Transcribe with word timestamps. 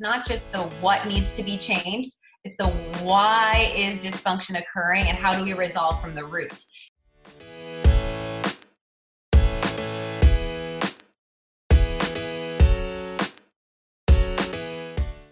not 0.00 0.26
just 0.26 0.50
the 0.50 0.60
what 0.80 1.06
needs 1.06 1.32
to 1.34 1.42
be 1.42 1.58
changed, 1.58 2.12
it's 2.42 2.56
the 2.56 2.68
why 3.02 3.70
is 3.76 3.98
dysfunction 3.98 4.58
occurring 4.58 5.04
and 5.06 5.18
how 5.18 5.34
do 5.34 5.44
we 5.44 5.52
resolve 5.52 6.00
from 6.00 6.14
the 6.14 6.24
root. 6.24 6.64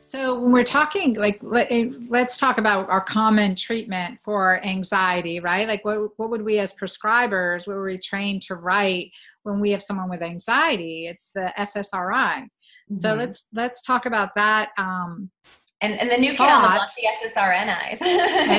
So 0.03 0.39
when 0.39 0.53
we're 0.53 0.65
talking, 0.65 1.15
like, 1.15 1.39
let, 1.43 1.71
eh, 1.71 1.91
us 2.13 2.39
talk 2.39 2.59
about 2.59 2.91
our 2.91 3.01
common 3.01 3.55
treatment 3.55 4.21
for 4.21 4.61
anxiety, 4.65 5.39
right? 5.39 5.69
Like, 5.69 5.85
what 5.85 6.11
what 6.19 6.31
would 6.31 6.43
we 6.43 6.59
as 6.59 6.75
prescribers, 6.75 7.67
what 7.67 7.77
were 7.77 7.85
we 7.85 7.99
trained 7.99 8.43
to 8.43 8.57
write 8.57 9.13
when 9.45 9.61
we 9.61 9.71
have 9.71 9.83
someone 9.83 10.11
with 10.11 10.23
anxiety? 10.23 11.07
It's 11.07 11.31
the 11.35 11.53
SSRI. 11.57 12.49
Mm-hmm. 12.91 12.97
So 12.97 13.15
let's 13.15 13.49
let's 13.53 13.83
talk 13.83 14.07
about 14.07 14.31
that. 14.37 14.71
Um, 14.79 15.31
and, 15.81 15.95
and 16.01 16.11
the 16.11 16.17
new 16.17 16.33
kid 16.33 16.41
on 16.41 16.63
the 16.63 16.69
block, 16.69 16.89
the 16.97 17.07
SSRNIs. 17.29 17.99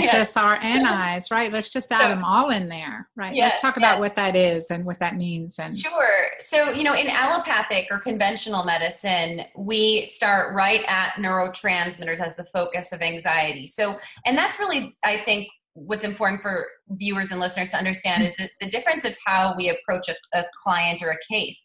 SSRNIs, 0.10 1.32
right? 1.32 1.52
Let's 1.52 1.70
just 1.70 1.92
add 1.92 2.04
so, 2.04 2.08
them 2.08 2.24
all 2.24 2.50
in 2.50 2.70
there, 2.70 3.10
right? 3.18 3.36
Yes, 3.36 3.52
Let's 3.52 3.62
talk 3.62 3.76
about 3.76 3.96
yes. 3.96 4.00
what 4.00 4.16
that 4.16 4.38
is 4.38 4.72
and 4.72 4.86
what 4.86 5.00
that 5.00 5.18
means. 5.18 5.60
And 5.60 5.78
sure. 5.78 6.28
So 6.40 6.72
you 6.72 6.84
know, 6.84 6.94
in 6.96 7.08
allopathic 7.08 7.88
or 7.92 8.00
conventional 8.00 8.64
medicine, 8.64 9.42
we 9.58 10.06
start 10.06 10.56
right 10.56 10.82
at 10.88 11.16
neurotransmitters 11.16 12.22
as 12.22 12.38
the 12.38 12.46
focus 12.46 12.94
of 12.94 13.02
anxiety. 13.02 13.68
So, 13.68 14.00
and 14.26 14.38
that's 14.38 14.58
really, 14.58 14.96
I 15.04 15.18
think, 15.18 15.50
what's 15.74 16.06
important 16.06 16.42
for 16.42 16.66
viewers 16.90 17.32
and 17.32 17.40
listeners 17.40 17.72
to 17.72 17.78
understand 17.78 18.24
is 18.24 18.36
the, 18.38 18.50
the 18.62 18.68
difference 18.68 19.04
of 19.04 19.16
how 19.26 19.54
we 19.58 19.70
approach 19.70 20.10
a, 20.10 20.16
a 20.38 20.44
client 20.64 21.02
or 21.02 21.10
a 21.10 21.34
case 21.34 21.64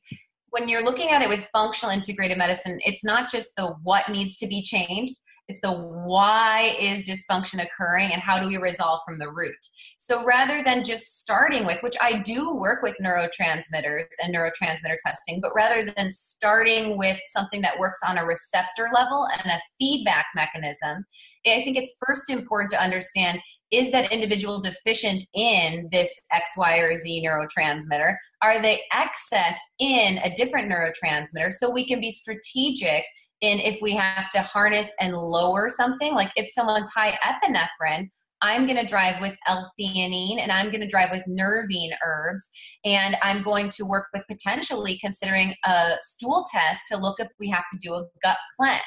when 0.55 0.69
you're 0.69 0.85
looking 0.85 1.11
at 1.11 1.21
it 1.21 1.29
with 1.29 1.49
functional 1.53 1.93
integrated 1.93 2.39
medicine, 2.39 2.79
it's 2.85 3.03
not 3.03 3.29
just 3.29 3.57
the 3.57 3.75
what 3.83 4.09
needs 4.09 4.37
to 4.37 4.47
be 4.47 4.63
changed, 4.63 5.17
it's 5.49 5.61
the 5.61 5.73
why 5.73 6.77
is 6.80 7.03
dysfunction 7.03 7.61
occurring 7.61 8.13
and 8.13 8.23
how 8.23 8.38
do 8.38 8.46
we 8.46 8.57
resolve 8.57 9.01
from 9.05 9.19
the 9.19 9.29
root. 9.29 9.59
So 9.99 10.24
rather 10.24 10.63
than 10.63 10.85
just 10.85 11.19
starting 11.19 11.66
with, 11.66 11.83
which 11.83 11.96
I 12.01 12.21
do 12.21 12.55
work 12.55 12.85
with 12.85 12.96
neurotransmitters 13.02 14.07
and 14.23 14.33
neurotransmitter 14.33 14.96
testing, 15.05 15.41
but 15.43 15.52
rather 15.57 15.91
than 15.96 16.11
starting 16.13 16.96
with 16.96 17.18
something 17.33 17.61
that 17.63 17.79
works 17.80 18.01
on 18.09 18.16
a 18.16 18.24
receptor 18.24 18.91
level 18.95 19.27
and 19.33 19.51
a 19.51 19.61
feedback 19.79 20.27
mechanism, 20.37 21.05
I 21.46 21.65
think 21.65 21.77
it's 21.77 21.96
first 22.07 22.30
important 22.30 22.71
to 22.71 22.83
understand 22.83 23.41
is 23.77 23.91
that 23.93 24.13
individual 24.13 24.61
deficient 24.61 25.25
in 25.35 25.89
this 25.91 26.11
X, 26.33 26.51
Y, 26.57 26.79
or 26.79 26.95
Z 26.95 27.27
neurotransmitter? 27.27 28.17
Are 28.43 28.61
they 28.61 28.80
excess 28.93 29.57
in 29.79 30.19
a 30.19 30.35
different 30.35 30.71
neurotransmitter? 30.71 31.53
So 31.53 31.71
we 31.71 31.87
can 31.87 32.01
be 32.01 32.11
strategic 32.11 33.05
in 33.41 33.59
if 33.61 33.79
we 33.83 33.93
have 33.93 34.30
to 34.30 34.43
harness 34.43 34.93
and 35.01 35.15
lower 35.15 35.69
something, 35.69 36.15
like 36.15 36.30
if 36.37 36.49
someone's 36.51 36.89
high 36.95 37.19
epinephrine, 37.25 38.09
I'm 38.41 38.67
going 38.67 38.79
to 38.79 38.87
drive 38.87 39.21
with 39.21 39.35
L-theanine 39.47 40.41
and 40.41 40.52
I'm 40.52 40.67
going 40.67 40.80
to 40.80 40.87
drive 40.87 41.11
with 41.11 41.23
nervine 41.27 41.93
herbs. 42.05 42.49
And 42.85 43.17
I'm 43.23 43.43
going 43.43 43.71
to 43.71 43.85
work 43.85 44.09
with 44.13 44.23
potentially 44.29 44.99
considering 44.99 45.55
a 45.65 45.93
stool 46.01 46.45
test 46.52 46.83
to 46.91 46.99
look 46.99 47.21
if 47.21 47.29
we 47.41 47.49
have 47.51 47.65
to 47.73 47.79
do 47.79 47.95
a 47.95 48.05
gut 48.23 48.37
cleanse 48.59 48.83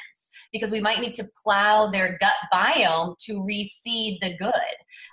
because 0.52 0.70
we 0.70 0.80
might 0.80 1.00
need 1.00 1.14
to 1.14 1.24
plow 1.42 1.90
their 1.90 2.18
gut 2.18 2.34
biome 2.52 3.16
to 3.18 3.42
reseed 3.42 4.18
the 4.20 4.36
good. 4.38 4.52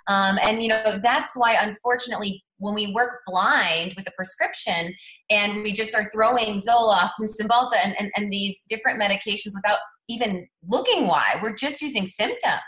Um, 0.08 0.38
and, 0.42 0.62
you 0.62 0.68
know, 0.68 0.98
that's 1.02 1.36
why, 1.36 1.56
unfortunately, 1.60 2.44
when 2.58 2.74
we 2.74 2.92
work 2.92 3.20
blind 3.26 3.94
with 3.96 4.08
a 4.08 4.12
prescription 4.12 4.94
and 5.28 5.62
we 5.62 5.72
just 5.72 5.94
are 5.94 6.10
throwing 6.12 6.60
Zoloft 6.60 7.12
and 7.18 7.30
Cymbalta 7.30 7.76
and, 7.84 7.94
and, 7.98 8.10
and 8.16 8.32
these 8.32 8.62
different 8.68 9.00
medications 9.00 9.52
without 9.54 9.78
even 10.08 10.46
looking 10.68 11.06
why 11.06 11.36
we're 11.42 11.54
just 11.54 11.82
using 11.82 12.06
symptoms 12.06 12.60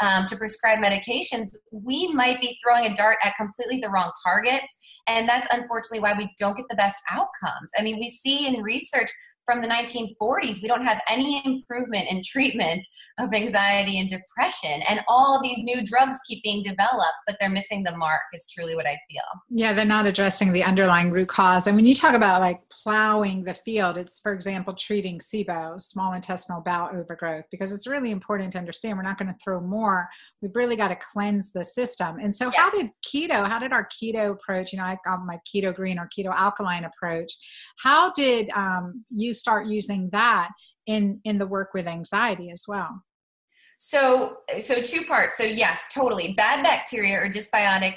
um, 0.00 0.26
to 0.26 0.36
prescribe 0.36 0.78
medications 0.78 1.50
we 1.72 2.12
might 2.12 2.40
be 2.40 2.58
throwing 2.62 2.90
a 2.90 2.94
dart 2.94 3.16
at 3.24 3.34
completely 3.36 3.78
the 3.78 3.88
wrong 3.88 4.10
target 4.24 4.62
and 5.06 5.28
that's 5.28 5.46
unfortunately 5.52 6.00
why 6.00 6.14
we 6.16 6.30
don't 6.38 6.56
get 6.56 6.66
the 6.68 6.76
best 6.76 6.98
outcomes 7.10 7.70
i 7.78 7.82
mean 7.82 7.98
we 7.98 8.08
see 8.08 8.46
in 8.46 8.62
research 8.62 9.10
from 9.50 9.60
the 9.60 9.66
1940s, 9.66 10.62
we 10.62 10.68
don't 10.68 10.84
have 10.84 11.00
any 11.10 11.42
improvement 11.44 12.06
in 12.08 12.22
treatment 12.24 12.84
of 13.18 13.34
anxiety 13.34 13.98
and 13.98 14.08
depression. 14.08 14.80
And 14.88 15.00
all 15.08 15.36
of 15.36 15.42
these 15.42 15.58
new 15.58 15.84
drugs 15.84 16.18
keep 16.28 16.40
being 16.44 16.62
developed, 16.62 17.18
but 17.26 17.36
they're 17.40 17.50
missing 17.50 17.82
the 17.82 17.96
mark, 17.96 18.20
is 18.32 18.46
truly 18.48 18.76
what 18.76 18.86
I 18.86 18.96
feel. 19.10 19.22
Yeah, 19.50 19.72
they're 19.72 19.84
not 19.84 20.06
addressing 20.06 20.52
the 20.52 20.62
underlying 20.62 21.10
root 21.10 21.26
cause. 21.26 21.66
And 21.66 21.74
when 21.74 21.84
you 21.84 21.94
talk 21.96 22.14
about 22.14 22.40
like 22.40 22.60
plowing 22.70 23.42
the 23.42 23.54
field, 23.54 23.98
it's, 23.98 24.20
for 24.20 24.32
example, 24.32 24.72
treating 24.72 25.18
SIBO, 25.18 25.82
small 25.82 26.12
intestinal 26.12 26.60
bowel 26.60 26.90
overgrowth, 26.92 27.46
because 27.50 27.72
it's 27.72 27.88
really 27.88 28.12
important 28.12 28.52
to 28.52 28.58
understand 28.58 28.96
we're 28.96 29.02
not 29.02 29.18
going 29.18 29.32
to 29.32 29.38
throw 29.42 29.60
more. 29.60 30.08
We've 30.40 30.54
really 30.54 30.76
got 30.76 30.88
to 30.88 30.96
cleanse 31.12 31.50
the 31.50 31.64
system. 31.64 32.18
And 32.20 32.34
so, 32.34 32.46
yes. 32.46 32.54
how 32.56 32.70
did 32.70 32.90
keto, 33.04 33.48
how 33.48 33.58
did 33.58 33.72
our 33.72 33.88
keto 33.88 34.30
approach, 34.30 34.72
you 34.72 34.78
know, 34.78 34.84
I 34.84 34.96
got 35.04 35.24
my 35.26 35.40
keto 35.52 35.74
green 35.74 35.98
or 35.98 36.08
keto 36.16 36.32
alkaline 36.32 36.84
approach, 36.84 37.32
how 37.82 38.12
did 38.12 38.48
um, 38.50 39.04
you 39.10 39.34
start 39.40 39.66
using 39.66 40.10
that 40.12 40.50
in 40.86 41.20
in 41.24 41.38
the 41.38 41.46
work 41.46 41.74
with 41.74 41.86
anxiety 41.86 42.50
as 42.50 42.64
well. 42.68 43.02
So 43.78 44.38
so 44.58 44.82
two 44.82 45.04
parts. 45.06 45.36
So 45.36 45.44
yes 45.44 45.88
totally. 45.92 46.34
Bad 46.34 46.62
bacteria 46.62 47.18
or 47.20 47.28
dysbiotic 47.28 47.96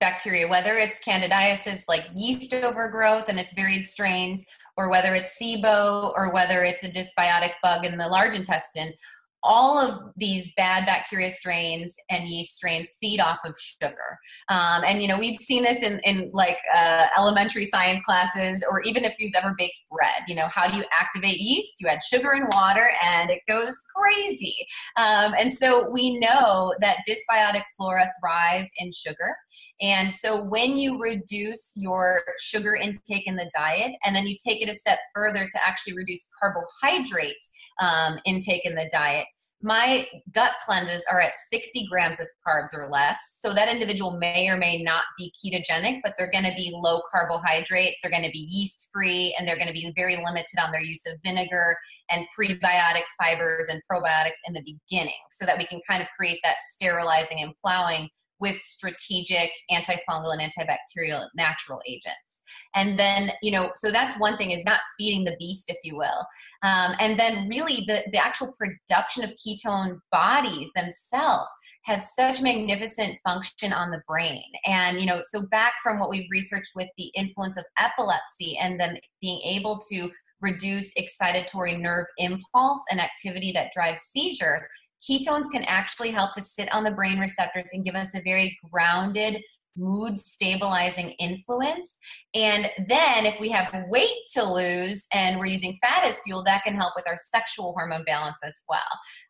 bacteria 0.00 0.48
whether 0.48 0.76
it's 0.76 0.98
candidiasis 1.06 1.84
like 1.86 2.06
yeast 2.14 2.54
overgrowth 2.54 3.28
and 3.28 3.38
its 3.38 3.52
varied 3.52 3.84
strains 3.84 4.46
or 4.78 4.88
whether 4.90 5.14
it's 5.14 5.36
sibo 5.38 6.10
or 6.16 6.32
whether 6.32 6.64
it's 6.64 6.82
a 6.84 6.90
dysbiotic 6.90 7.52
bug 7.62 7.84
in 7.84 7.98
the 7.98 8.08
large 8.08 8.34
intestine 8.34 8.94
all 9.42 9.78
of 9.78 10.12
these 10.16 10.52
bad 10.54 10.86
bacteria 10.86 11.30
strains 11.30 11.94
and 12.10 12.28
yeast 12.28 12.54
strains 12.54 12.96
feed 13.00 13.20
off 13.20 13.38
of 13.44 13.54
sugar. 13.58 14.18
Um, 14.48 14.82
and, 14.84 15.00
you 15.00 15.08
know, 15.08 15.18
we've 15.18 15.36
seen 15.36 15.62
this 15.62 15.82
in, 15.82 15.98
in 16.00 16.30
like 16.32 16.58
uh, 16.76 17.06
elementary 17.16 17.64
science 17.64 18.02
classes, 18.04 18.64
or 18.70 18.82
even 18.82 19.04
if 19.04 19.16
you've 19.18 19.34
ever 19.34 19.54
baked 19.56 19.80
bread, 19.90 20.22
you 20.28 20.34
know, 20.34 20.48
how 20.48 20.68
do 20.68 20.76
you 20.76 20.84
activate 20.98 21.38
yeast? 21.38 21.74
You 21.80 21.88
add 21.88 22.02
sugar 22.02 22.32
and 22.32 22.46
water 22.52 22.90
and 23.02 23.30
it 23.30 23.40
goes 23.48 23.74
crazy. 23.94 24.56
Um, 24.96 25.34
and 25.38 25.54
so 25.54 25.90
we 25.90 26.18
know 26.18 26.74
that 26.80 26.98
dysbiotic 27.08 27.62
flora 27.76 28.10
thrive 28.20 28.66
in 28.78 28.90
sugar. 28.92 29.36
And 29.80 30.12
so 30.12 30.42
when 30.44 30.76
you 30.76 31.00
reduce 31.00 31.72
your 31.76 32.22
sugar 32.40 32.74
intake 32.74 33.26
in 33.26 33.36
the 33.36 33.50
diet, 33.56 33.92
and 34.04 34.14
then 34.14 34.26
you 34.26 34.36
take 34.46 34.62
it 34.62 34.68
a 34.68 34.74
step 34.74 34.98
further 35.14 35.48
to 35.50 35.58
actually 35.66 35.94
reduce 35.94 36.26
carbohydrate 36.38 37.34
um, 37.80 38.18
intake 38.24 38.64
in 38.64 38.74
the 38.74 38.88
diet, 38.92 39.26
my 39.62 40.06
gut 40.32 40.52
cleanses 40.64 41.04
are 41.10 41.20
at 41.20 41.32
60 41.52 41.86
grams 41.90 42.18
of 42.18 42.26
carbs 42.46 42.74
or 42.74 42.88
less. 42.90 43.18
So 43.32 43.52
that 43.52 43.70
individual 43.70 44.12
may 44.12 44.48
or 44.48 44.56
may 44.56 44.82
not 44.82 45.04
be 45.18 45.32
ketogenic, 45.32 46.00
but 46.02 46.14
they're 46.16 46.30
going 46.30 46.44
to 46.44 46.54
be 46.54 46.72
low 46.74 47.02
carbohydrate, 47.12 47.96
they're 48.02 48.10
going 48.10 48.24
to 48.24 48.30
be 48.30 48.46
yeast 48.48 48.88
free, 48.92 49.34
and 49.38 49.46
they're 49.46 49.56
going 49.56 49.68
to 49.68 49.74
be 49.74 49.92
very 49.94 50.16
limited 50.16 50.58
on 50.62 50.72
their 50.72 50.82
use 50.82 51.02
of 51.06 51.18
vinegar 51.22 51.76
and 52.10 52.26
prebiotic 52.38 53.02
fibers 53.18 53.66
and 53.68 53.82
probiotics 53.90 54.40
in 54.46 54.54
the 54.54 54.62
beginning 54.62 55.12
so 55.30 55.44
that 55.44 55.58
we 55.58 55.64
can 55.64 55.80
kind 55.88 56.02
of 56.02 56.08
create 56.18 56.38
that 56.42 56.56
sterilizing 56.72 57.42
and 57.42 57.52
plowing 57.62 58.08
with 58.38 58.58
strategic 58.62 59.50
antifungal 59.70 60.32
and 60.32 60.40
antibacterial 60.40 61.26
natural 61.34 61.80
agents. 61.86 62.29
And 62.74 62.98
then, 62.98 63.32
you 63.42 63.50
know, 63.50 63.70
so 63.74 63.90
that's 63.90 64.18
one 64.18 64.36
thing 64.36 64.50
is 64.50 64.64
not 64.64 64.80
feeding 64.98 65.24
the 65.24 65.36
beast, 65.38 65.70
if 65.70 65.78
you 65.84 65.96
will. 65.96 66.26
Um, 66.62 66.94
and 67.00 67.18
then, 67.18 67.48
really, 67.48 67.84
the, 67.86 68.04
the 68.12 68.18
actual 68.18 68.54
production 68.58 69.24
of 69.24 69.34
ketone 69.36 70.00
bodies 70.12 70.70
themselves 70.74 71.50
have 71.84 72.04
such 72.04 72.42
magnificent 72.42 73.18
function 73.24 73.72
on 73.72 73.90
the 73.90 74.02
brain. 74.06 74.44
And, 74.66 75.00
you 75.00 75.06
know, 75.06 75.20
so 75.22 75.46
back 75.46 75.74
from 75.82 75.98
what 75.98 76.10
we've 76.10 76.30
researched 76.30 76.72
with 76.76 76.88
the 76.96 77.10
influence 77.14 77.56
of 77.56 77.64
epilepsy 77.78 78.56
and 78.58 78.78
them 78.78 78.96
being 79.20 79.40
able 79.42 79.80
to 79.90 80.10
reduce 80.40 80.92
excitatory 80.94 81.78
nerve 81.78 82.06
impulse 82.16 82.82
and 82.90 83.00
activity 83.00 83.52
that 83.52 83.70
drives 83.72 84.00
seizure 84.02 84.66
ketones 85.08 85.50
can 85.50 85.64
actually 85.64 86.10
help 86.10 86.32
to 86.32 86.42
sit 86.42 86.72
on 86.74 86.84
the 86.84 86.90
brain 86.90 87.18
receptors 87.18 87.70
and 87.72 87.84
give 87.84 87.94
us 87.94 88.14
a 88.14 88.22
very 88.22 88.58
grounded 88.70 89.42
mood 89.76 90.18
stabilizing 90.18 91.10
influence. 91.18 91.96
And 92.34 92.70
then 92.88 93.26
if 93.26 93.38
we 93.40 93.50
have 93.50 93.72
weight 93.88 94.16
to 94.34 94.44
lose 94.44 95.06
and 95.12 95.38
we're 95.38 95.46
using 95.46 95.78
fat 95.80 96.04
as 96.04 96.20
fuel, 96.20 96.42
that 96.44 96.64
can 96.64 96.74
help 96.74 96.92
with 96.96 97.06
our 97.08 97.16
sexual 97.16 97.72
hormone 97.72 98.04
balance 98.04 98.38
as 98.44 98.62
well. 98.68 98.80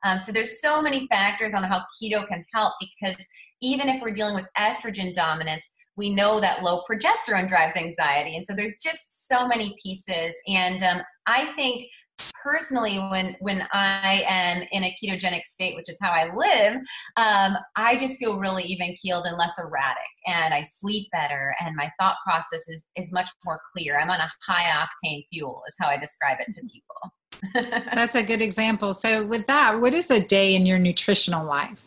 Um, 0.05 0.19
so 0.19 0.33
there's 0.33 0.61
so 0.61 0.83
many 0.83 1.07
factors 1.07 1.55
on 1.55 1.63
how 1.65 1.83
keto 2.03 2.27
can 2.27 2.45
help 2.53 2.75
because 2.81 3.17
even 3.63 3.89
if 3.89 4.01
we're 4.01 4.13
dealing 4.13 4.35
with 4.35 4.49
estrogen 4.59 5.13
dominance, 5.13 5.69
we 5.97 6.11
know 6.11 6.41
that 6.41 6.63
low 6.63 6.83
progesterone 6.91 7.49
drives 7.49 7.77
anxiety. 7.77 8.37
And 8.37 8.45
so 8.45 8.55
there's 8.55 8.79
just 8.83 9.29
so 9.29 9.47
many 9.47 9.77
pieces. 9.83 10.35
And 10.49 10.83
um, 10.83 11.03
I 11.27 11.47
think 11.57 11.87
personally, 12.43 12.99
when 13.11 13.37
when 13.41 13.67
I 13.73 14.25
am 14.29 14.65
in 14.73 14.85
a 14.85 14.95
ketogenic 15.03 15.45
state, 15.45 15.77
which 15.77 15.89
is 15.89 15.99
how 16.01 16.11
I 16.11 16.33
live, 16.35 16.75
um, 17.17 17.57
I 17.77 17.97
just 17.97 18.19
feel 18.19 18.39
really 18.39 18.65
even 18.65 18.95
keeled 19.01 19.27
and 19.27 19.37
less 19.37 19.53
erratic, 19.59 20.03
and 20.27 20.55
I 20.55 20.63
sleep 20.63 21.09
better, 21.13 21.55
and 21.61 21.77
my 21.77 21.91
thought 21.99 22.17
process 22.27 22.69
is 22.69 22.85
is 22.97 23.13
much 23.13 23.31
more 23.45 23.61
clear. 23.73 23.99
I'm 23.99 24.11
on 24.11 24.21
a 24.21 24.31
high 24.47 24.71
octane 24.71 25.25
fuel, 25.33 25.63
is 25.69 25.75
how 25.81 25.89
I 25.89 25.97
describe 25.97 26.39
it 26.41 26.53
to 26.55 26.63
people. 26.63 27.93
That's 27.95 28.15
a 28.15 28.23
good 28.23 28.43
example. 28.43 28.95
So, 28.95 29.27
with 29.27 29.47
that, 29.47 29.81
what 29.81 29.95
is 29.95 30.11
a 30.11 30.21
day 30.21 30.55
in 30.55 30.67
your 30.67 30.79
nutritional 30.79 31.47
life? 31.47 31.87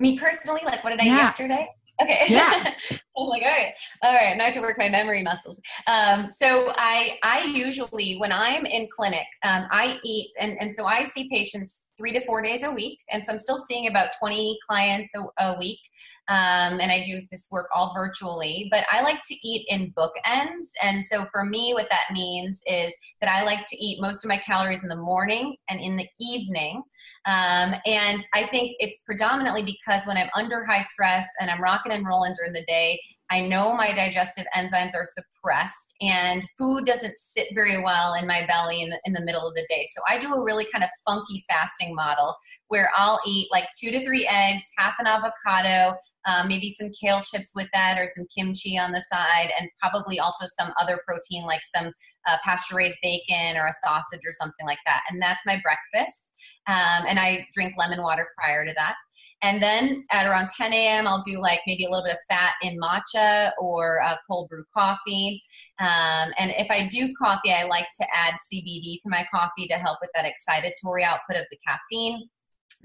Me 0.00 0.18
personally, 0.18 0.60
like 0.64 0.84
what 0.84 0.90
did 0.90 1.00
I 1.00 1.04
yeah. 1.04 1.16
yesterday? 1.16 1.68
Okay. 2.00 2.24
Yeah. 2.28 2.74
I'm 3.18 3.26
like, 3.26 3.42
all 3.42 3.48
right, 3.48 3.74
all 4.02 4.14
right. 4.14 4.36
Now 4.36 4.44
I 4.44 4.46
have 4.46 4.54
to 4.54 4.60
work 4.60 4.78
my 4.78 4.88
memory 4.88 5.22
muscles. 5.22 5.60
Um, 5.86 6.28
so 6.30 6.72
I, 6.76 7.18
I 7.24 7.44
usually, 7.46 8.16
when 8.18 8.30
I'm 8.30 8.64
in 8.64 8.88
clinic, 8.94 9.26
um, 9.42 9.66
I 9.70 9.98
eat, 10.04 10.30
and, 10.38 10.56
and 10.60 10.72
so 10.74 10.86
I 10.86 11.02
see 11.02 11.28
patients 11.28 11.92
three 11.96 12.12
to 12.12 12.24
four 12.24 12.42
days 12.42 12.62
a 12.62 12.70
week. 12.70 13.00
And 13.10 13.26
so 13.26 13.32
I'm 13.32 13.38
still 13.38 13.58
seeing 13.58 13.88
about 13.88 14.10
20 14.20 14.58
clients 14.68 15.12
a, 15.16 15.44
a 15.44 15.58
week. 15.58 15.80
Um, 16.28 16.78
and 16.78 16.92
I 16.92 17.02
do 17.02 17.22
this 17.30 17.48
work 17.50 17.68
all 17.74 17.94
virtually, 17.94 18.68
but 18.70 18.84
I 18.92 19.02
like 19.02 19.22
to 19.22 19.34
eat 19.42 19.64
in 19.68 19.92
bookends. 19.96 20.68
And 20.82 21.02
so 21.04 21.24
for 21.32 21.44
me, 21.44 21.72
what 21.72 21.88
that 21.90 22.12
means 22.12 22.60
is 22.66 22.92
that 23.20 23.30
I 23.30 23.44
like 23.44 23.64
to 23.66 23.76
eat 23.84 24.00
most 24.00 24.24
of 24.24 24.28
my 24.28 24.36
calories 24.36 24.82
in 24.82 24.90
the 24.90 24.96
morning 24.96 25.56
and 25.70 25.80
in 25.80 25.96
the 25.96 26.06
evening. 26.20 26.82
Um, 27.24 27.74
and 27.86 28.24
I 28.34 28.46
think 28.50 28.76
it's 28.78 29.00
predominantly 29.04 29.62
because 29.62 30.04
when 30.04 30.18
I'm 30.18 30.28
under 30.36 30.64
high 30.66 30.82
stress 30.82 31.26
and 31.40 31.50
I'm 31.50 31.62
rocking 31.62 31.87
and 31.90 32.06
rolling 32.06 32.34
during 32.34 32.52
the 32.52 32.64
day, 32.66 33.00
I 33.30 33.40
know 33.40 33.74
my 33.74 33.92
digestive 33.92 34.46
enzymes 34.56 34.94
are 34.94 35.04
suppressed 35.04 35.94
and 36.00 36.42
food 36.58 36.84
doesn't 36.84 37.18
sit 37.18 37.48
very 37.54 37.82
well 37.82 38.14
in 38.14 38.26
my 38.26 38.46
belly 38.46 38.80
in 38.80 38.90
the, 38.90 38.98
in 39.04 39.12
the 39.12 39.20
middle 39.20 39.46
of 39.46 39.54
the 39.54 39.66
day. 39.68 39.86
So 39.94 40.02
I 40.08 40.18
do 40.18 40.32
a 40.32 40.42
really 40.42 40.66
kind 40.72 40.82
of 40.84 40.90
funky 41.06 41.44
fasting 41.50 41.94
model 41.94 42.34
where 42.68 42.90
I'll 42.96 43.20
eat 43.26 43.48
like 43.50 43.66
two 43.78 43.90
to 43.90 44.04
three 44.04 44.26
eggs, 44.26 44.62
half 44.78 44.96
an 44.98 45.06
avocado, 45.06 45.96
um, 46.26 46.48
maybe 46.48 46.70
some 46.70 46.90
kale 46.98 47.22
chips 47.22 47.52
with 47.54 47.68
that 47.72 47.98
or 47.98 48.06
some 48.06 48.26
kimchi 48.34 48.78
on 48.78 48.92
the 48.92 49.04
side, 49.12 49.50
and 49.58 49.68
probably 49.80 50.20
also 50.20 50.44
some 50.58 50.72
other 50.80 51.00
protein 51.06 51.44
like 51.44 51.62
some 51.74 51.90
uh, 52.28 52.36
pasture 52.44 52.76
raised 52.76 52.98
bacon 53.02 53.56
or 53.56 53.66
a 53.66 53.72
sausage 53.84 54.20
or 54.26 54.32
something 54.32 54.66
like 54.66 54.78
that. 54.84 55.02
And 55.10 55.22
that's 55.22 55.46
my 55.46 55.60
breakfast. 55.62 56.30
Um, 56.66 57.06
and 57.08 57.18
I 57.18 57.46
drink 57.52 57.74
lemon 57.78 58.02
water 58.02 58.28
prior 58.36 58.66
to 58.66 58.72
that. 58.76 58.94
And 59.42 59.62
then 59.62 60.04
at 60.10 60.26
around 60.26 60.48
10 60.56 60.72
a.m., 60.72 61.06
I'll 61.06 61.22
do 61.22 61.40
like 61.40 61.60
maybe 61.66 61.84
a 61.84 61.90
little 61.90 62.04
bit 62.04 62.14
of 62.14 62.18
fat 62.28 62.54
in 62.62 62.78
matcha 62.78 63.17
or 63.60 64.02
uh, 64.02 64.16
cold 64.28 64.48
brew 64.48 64.64
coffee. 64.76 65.42
Um, 65.78 66.32
and 66.38 66.52
if 66.56 66.70
I 66.70 66.86
do 66.86 67.14
coffee, 67.14 67.52
I 67.52 67.64
like 67.64 67.88
to 68.00 68.06
add 68.14 68.34
CBD 68.52 68.96
to 69.02 69.08
my 69.08 69.26
coffee 69.32 69.66
to 69.68 69.74
help 69.74 69.98
with 70.00 70.10
that 70.14 70.24
excitatory 70.24 71.02
output 71.02 71.36
of 71.36 71.46
the 71.50 71.58
caffeine. 71.66 72.28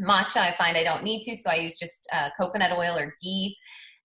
Matcha, 0.02 0.38
I 0.38 0.56
find 0.58 0.76
I 0.76 0.84
don't 0.84 1.04
need 1.04 1.22
to, 1.24 1.36
so 1.36 1.52
I 1.52 1.56
use 1.56 1.78
just 1.78 2.08
uh, 2.12 2.30
coconut 2.40 2.72
oil 2.72 2.98
or 2.98 3.16
ghee. 3.22 3.56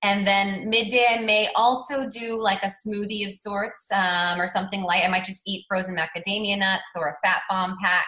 And 0.02 0.26
then 0.26 0.68
midday, 0.70 1.06
I 1.10 1.22
may 1.22 1.48
also 1.56 2.08
do 2.08 2.40
like 2.40 2.62
a 2.62 2.70
smoothie 2.86 3.26
of 3.26 3.32
sorts 3.32 3.88
um, 3.92 4.40
or 4.40 4.46
something 4.46 4.82
light. 4.82 5.04
I 5.04 5.08
might 5.08 5.24
just 5.24 5.42
eat 5.44 5.64
frozen 5.68 5.96
macadamia 5.96 6.56
nuts 6.58 6.92
or 6.96 7.08
a 7.08 7.26
fat 7.26 7.40
bomb 7.50 7.76
pack. 7.82 8.06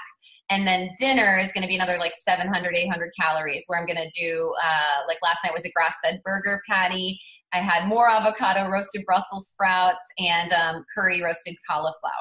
And 0.51 0.67
then 0.67 0.91
dinner 0.99 1.39
is 1.39 1.53
going 1.53 1.63
to 1.63 1.69
be 1.69 1.75
another 1.75 1.99
like 1.99 2.13
700, 2.15 2.77
800 2.77 3.11
calories 3.21 3.65
where 3.67 3.81
I'm 3.81 3.87
going 3.87 3.97
to 3.97 4.21
do, 4.21 4.53
uh, 4.63 5.07
like 5.09 5.19
last 5.23 5.39
night 5.45 5.53
was 5.55 5.65
a 5.65 5.71
grass 5.73 5.95
fed 6.03 6.21
burger 6.25 6.61
patty. 6.69 7.19
I 7.53 7.59
had 7.59 7.89
more 7.89 8.09
avocado, 8.09 8.69
roasted 8.69 9.05
Brussels 9.05 9.49
sprouts, 9.49 10.05
and 10.19 10.53
um, 10.53 10.85
curry 10.95 11.23
roasted 11.23 11.57
cauliflower. 11.69 12.13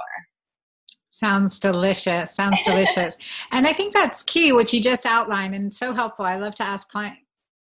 Sounds 1.09 1.59
delicious. 1.59 2.33
Sounds 2.33 2.61
delicious. 2.65 3.17
and 3.51 3.67
I 3.67 3.73
think 3.73 3.93
that's 3.93 4.23
key, 4.23 4.53
what 4.53 4.73
you 4.73 4.81
just 4.81 5.05
outlined, 5.05 5.53
and 5.53 5.73
so 5.73 5.93
helpful. 5.93 6.25
I 6.25 6.37
love 6.37 6.55
to 6.55 6.63
ask 6.63 6.87
client, 6.89 7.17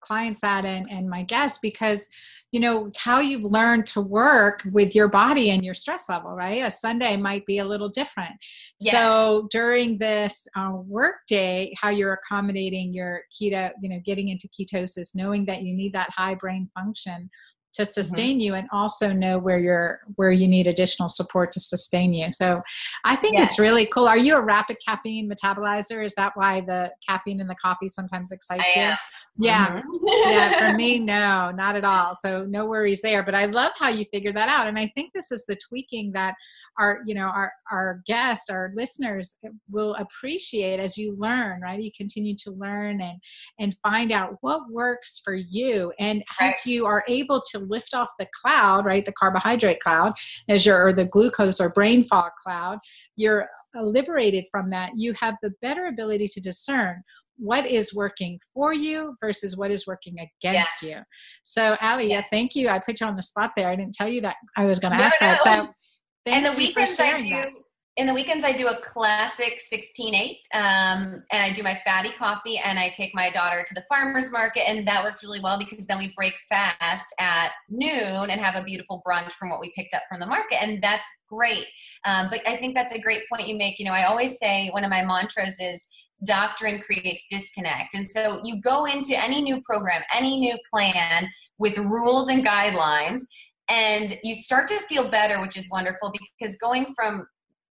clients 0.06 0.40
that 0.40 0.64
and, 0.64 0.86
and 0.90 1.08
my 1.08 1.22
guests 1.22 1.58
because 1.60 2.06
you 2.52 2.60
know 2.60 2.90
how 2.96 3.18
you've 3.18 3.42
learned 3.42 3.84
to 3.86 4.00
work 4.00 4.62
with 4.72 4.94
your 4.94 5.08
body 5.08 5.50
and 5.50 5.64
your 5.64 5.74
stress 5.74 6.08
level 6.08 6.30
right 6.30 6.62
a 6.62 6.70
sunday 6.70 7.16
might 7.16 7.44
be 7.44 7.58
a 7.58 7.64
little 7.64 7.88
different 7.88 8.32
yes. 8.80 8.94
so 8.94 9.48
during 9.50 9.98
this 9.98 10.46
uh, 10.56 10.72
work 10.86 11.16
day 11.28 11.74
how 11.80 11.88
you're 11.88 12.12
accommodating 12.12 12.94
your 12.94 13.22
keto 13.32 13.70
you 13.82 13.88
know 13.88 14.00
getting 14.04 14.28
into 14.28 14.48
ketosis 14.48 15.14
knowing 15.14 15.44
that 15.44 15.62
you 15.62 15.74
need 15.74 15.92
that 15.92 16.10
high 16.10 16.34
brain 16.34 16.68
function 16.74 17.28
to 17.76 17.82
mm-hmm. 17.82 17.92
sustain 17.92 18.32
mm-hmm. 18.32 18.40
you 18.40 18.54
and 18.54 18.68
also 18.72 19.12
know 19.12 19.38
where 19.38 19.58
you're 19.58 20.00
where 20.16 20.32
you 20.32 20.48
need 20.48 20.66
additional 20.66 21.08
support 21.08 21.50
to 21.52 21.60
sustain 21.60 22.12
you. 22.14 22.32
So 22.32 22.62
i 23.04 23.16
think 23.16 23.38
it's 23.38 23.58
really 23.58 23.86
cool. 23.86 24.08
Are 24.08 24.18
you 24.18 24.36
a 24.36 24.40
rapid 24.40 24.78
caffeine 24.86 25.30
metabolizer? 25.30 26.04
Is 26.04 26.14
that 26.14 26.32
why 26.34 26.60
the 26.60 26.92
caffeine 27.06 27.40
in 27.40 27.46
the 27.46 27.54
coffee 27.54 27.88
sometimes 27.88 28.32
excites 28.32 28.76
you? 28.76 28.92
yeah. 29.38 29.80
Mm-hmm. 29.80 30.30
yeah 30.30 30.70
for 30.70 30.76
me 30.76 30.98
no 30.98 31.50
not 31.50 31.76
at 31.76 31.84
all. 31.84 32.16
So 32.16 32.44
no 32.46 32.66
worries 32.66 33.02
there. 33.02 33.22
But 33.22 33.34
i 33.34 33.46
love 33.46 33.72
how 33.78 33.90
you 33.90 34.04
figured 34.12 34.36
that 34.36 34.48
out. 34.48 34.66
And 34.66 34.78
i 34.78 34.90
think 34.94 35.12
this 35.12 35.30
is 35.30 35.44
the 35.46 35.56
tweaking 35.56 36.12
that 36.12 36.34
our 36.78 37.00
you 37.06 37.14
know 37.14 37.26
our 37.26 37.52
our 37.70 38.02
guests 38.06 38.50
our 38.50 38.72
listeners 38.74 39.36
will 39.68 39.94
appreciate 39.94 40.80
as 40.80 40.96
you 40.96 41.16
learn 41.18 41.60
right? 41.66 41.82
You 41.82 41.90
continue 41.96 42.34
to 42.36 42.50
learn 42.52 43.00
and 43.00 43.20
and 43.58 43.76
find 43.82 44.12
out 44.12 44.36
what 44.40 44.70
works 44.70 45.20
for 45.24 45.34
you. 45.34 45.92
And 45.98 46.22
right. 46.40 46.50
as 46.50 46.66
you 46.66 46.86
are 46.86 47.04
able 47.08 47.42
to 47.50 47.60
lift 47.68 47.94
off 47.94 48.08
the 48.18 48.28
cloud, 48.40 48.84
right? 48.84 49.04
The 49.04 49.12
carbohydrate 49.12 49.80
cloud, 49.80 50.14
as 50.48 50.66
your 50.66 50.86
or 50.86 50.92
the 50.92 51.06
glucose 51.06 51.60
or 51.60 51.70
brain 51.70 52.02
fog 52.02 52.32
cloud, 52.42 52.78
you're 53.16 53.48
liberated 53.74 54.46
from 54.50 54.70
that. 54.70 54.92
You 54.96 55.12
have 55.20 55.36
the 55.42 55.52
better 55.62 55.86
ability 55.86 56.28
to 56.28 56.40
discern 56.40 57.02
what 57.38 57.66
is 57.66 57.94
working 57.94 58.40
for 58.54 58.72
you 58.72 59.14
versus 59.20 59.56
what 59.56 59.70
is 59.70 59.86
working 59.86 60.14
against 60.14 60.82
yes. 60.82 60.82
you. 60.82 60.96
So, 61.44 61.76
Ali, 61.80 62.08
yes. 62.08 62.24
yeah, 62.24 62.28
thank 62.30 62.54
you. 62.54 62.68
I 62.68 62.78
put 62.78 63.00
you 63.00 63.06
on 63.06 63.16
the 63.16 63.22
spot 63.22 63.52
there. 63.56 63.68
I 63.68 63.76
didn't 63.76 63.94
tell 63.94 64.08
you 64.08 64.22
that 64.22 64.36
I 64.56 64.64
was 64.64 64.78
going 64.78 64.92
to 64.92 64.98
no, 64.98 65.04
ask 65.04 65.20
no. 65.20 65.26
that. 65.26 65.42
So, 65.42 65.68
and 66.26 66.46
the 66.46 66.52
weekends 66.52 66.98
I 66.98 67.18
do. 67.18 67.28
That 67.28 67.50
in 67.96 68.06
the 68.06 68.14
weekends 68.14 68.44
i 68.44 68.52
do 68.52 68.66
a 68.66 68.76
classic 68.80 69.60
16-8 69.72 70.36
um, 70.54 71.22
and 71.32 71.42
i 71.42 71.50
do 71.50 71.62
my 71.62 71.80
fatty 71.84 72.10
coffee 72.10 72.58
and 72.64 72.78
i 72.78 72.88
take 72.90 73.14
my 73.14 73.30
daughter 73.30 73.64
to 73.66 73.74
the 73.74 73.84
farmers 73.88 74.30
market 74.30 74.68
and 74.68 74.86
that 74.86 75.02
works 75.02 75.22
really 75.22 75.40
well 75.40 75.58
because 75.58 75.86
then 75.86 75.98
we 75.98 76.12
break 76.16 76.34
fast 76.48 77.14
at 77.18 77.52
noon 77.68 78.30
and 78.30 78.40
have 78.40 78.56
a 78.56 78.62
beautiful 78.62 79.02
brunch 79.06 79.32
from 79.32 79.48
what 79.48 79.60
we 79.60 79.72
picked 79.74 79.94
up 79.94 80.02
from 80.08 80.20
the 80.20 80.26
market 80.26 80.62
and 80.62 80.82
that's 80.82 81.06
great 81.28 81.66
um, 82.04 82.28
but 82.30 82.40
i 82.46 82.56
think 82.56 82.74
that's 82.74 82.92
a 82.92 83.00
great 83.00 83.22
point 83.30 83.48
you 83.48 83.56
make 83.56 83.78
you 83.78 83.84
know 83.84 83.92
i 83.92 84.04
always 84.04 84.38
say 84.38 84.68
one 84.70 84.84
of 84.84 84.90
my 84.90 85.04
mantras 85.04 85.54
is 85.60 85.80
doctrine 86.24 86.80
creates 86.80 87.26
disconnect. 87.30 87.94
And 87.94 88.08
so 88.08 88.40
you 88.42 88.60
go 88.60 88.86
into 88.86 89.22
any 89.22 89.42
new 89.42 89.60
program, 89.60 90.02
any 90.14 90.38
new 90.38 90.56
plan 90.72 91.28
with 91.58 91.76
rules 91.78 92.30
and 92.30 92.44
guidelines, 92.44 93.20
and 93.68 94.16
you 94.22 94.34
start 94.34 94.68
to 94.68 94.78
feel 94.80 95.10
better, 95.10 95.40
which 95.40 95.56
is 95.56 95.68
wonderful 95.70 96.12
because 96.38 96.56
going 96.56 96.94
from 96.94 97.26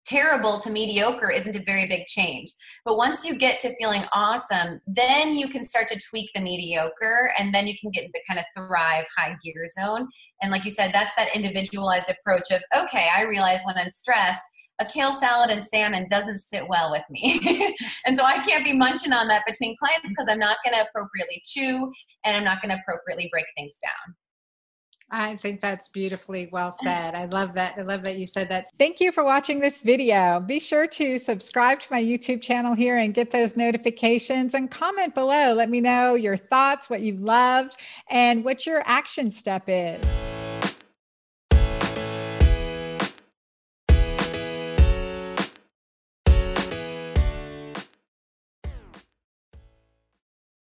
terrible 0.06 0.60
to 0.60 0.70
mediocre 0.70 1.30
isn't 1.30 1.56
a 1.56 1.64
very 1.64 1.88
big 1.88 2.06
change. 2.08 2.52
But 2.84 2.98
once 2.98 3.26
you 3.26 3.38
get 3.38 3.60
to 3.62 3.76
feeling 3.78 4.04
awesome, 4.14 4.80
then 4.88 5.36
you 5.36 5.50
can 5.50 5.64
start 5.64 5.88
to 5.90 6.00
tweak 6.10 6.30
the 6.34 6.42
mediocre 6.42 7.32
and 7.38 7.54
then 7.54 7.68
you 7.68 7.76
can 7.80 7.92
get 7.92 8.10
the 8.14 8.22
kind 8.28 8.40
of 8.40 8.46
thrive 8.56 9.06
high 9.18 9.36
gear 9.44 9.66
zone. 9.80 10.08
And 10.42 10.52
like 10.52 10.66
you 10.66 10.72
said, 10.72 10.92
that's 10.94 11.16
that 11.16 11.36
individualized 11.36 12.10
approach 12.10 12.52
of, 12.52 12.62
okay, 12.76 13.08
I 13.16 13.24
realize 13.24 13.62
when 13.66 13.78
I'm 13.78 13.90
stressed, 13.90 14.44
a 14.80 14.86
kale 14.86 15.14
salad 15.14 15.52
and 15.52 15.64
salmon 15.64 16.06
doesn't 16.10 16.40
sit 16.40 16.68
well 16.68 16.92
with 16.92 17.04
me. 17.10 17.40
and 18.06 18.18
so 18.18 18.24
I 18.24 18.44
can't 18.44 18.66
be 18.66 18.74
munching 18.74 19.14
on 19.14 19.28
that 19.30 19.46
between 19.48 19.78
clients 19.78 20.10
because 20.10 20.28
I'm 20.30 20.40
not 20.40 20.58
going 20.64 20.76
to 20.76 20.86
appropriately 20.88 21.42
chew 21.46 21.92
and 22.26 22.36
I'm 22.36 22.44
not 22.44 22.62
going 22.62 22.76
to 22.76 22.82
appropriately 22.82 23.30
break 23.32 23.46
things 23.56 23.76
down. 23.82 24.16
I 25.12 25.38
think 25.38 25.62
that's 25.62 25.88
beautifully 25.90 26.50
well 26.52 26.76
said. 26.84 27.16
I 27.16 27.26
love 27.26 27.54
that. 27.54 27.76
I 27.78 27.82
love 27.82 28.04
that 28.04 28.18
you 28.18 28.26
said 28.26 28.50
that. 28.50 28.68
Thank 28.78 29.00
you 29.00 29.12
for 29.12 29.24
watching 29.24 29.60
this 29.60 29.82
video. 29.82 30.40
Be 30.40 30.60
sure 30.60 30.88
to 30.88 31.20
subscribe 31.20 31.80
to 31.82 31.88
my 31.92 32.02
YouTube 32.02 32.42
channel 32.42 32.74
here 32.74 32.98
and 32.98 33.14
get 33.14 33.32
those 33.32 33.56
notifications 33.56 34.54
and 34.54 34.70
comment 34.70 35.16
below. 35.16 35.54
Let 35.54 35.70
me 35.70 35.82
know 35.82 36.16
your 36.16 36.38
thoughts, 36.38 36.90
what 36.90 37.02
you 37.02 37.18
loved, 37.18 37.78
and 38.10 38.44
what 38.44 38.66
your 38.66 38.84
action 38.86 39.32
step 39.32 39.64
is. 39.68 40.04